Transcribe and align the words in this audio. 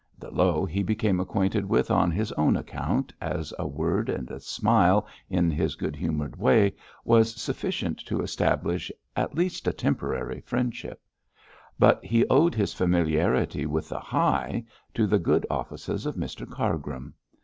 The 0.17 0.31
low 0.31 0.65
he 0.65 0.81
became 0.81 1.19
acquainted 1.19 1.63
with 1.65 1.91
on 1.91 2.09
his 2.09 2.31
own 2.31 2.57
account, 2.57 3.13
as 3.21 3.53
a 3.59 3.67
word 3.67 4.09
and 4.09 4.31
a 4.31 4.39
smile 4.39 5.05
in 5.29 5.51
his 5.51 5.75
good 5.75 5.95
humoured 5.95 6.35
way 6.37 6.73
was 7.05 7.39
sufficient 7.39 7.99
to 8.07 8.23
establish 8.23 8.91
at 9.15 9.35
least 9.35 9.67
a 9.67 9.71
temporary 9.73 10.41
friendship; 10.41 11.03
but 11.77 12.03
he 12.03 12.25
owed 12.29 12.55
his 12.55 12.73
familiarity 12.73 13.67
with 13.67 13.89
the 13.89 13.99
'high' 13.99 14.65
to 14.95 15.05
the 15.05 15.19
good 15.19 15.45
offices 15.51 16.07
of 16.07 16.15
Mr 16.15 16.49
Cargrim. 16.49 17.13